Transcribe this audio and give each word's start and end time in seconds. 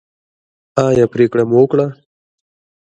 ایا 0.85 1.05
پریکړه 1.13 1.43
مو 1.49 1.57
وکړه؟ 1.61 1.87